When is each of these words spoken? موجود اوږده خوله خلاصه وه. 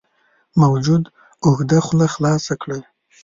موجود 0.61 1.03
اوږده 1.45 1.77
خوله 1.85 2.07
خلاصه 2.13 2.53
وه. 2.69 2.77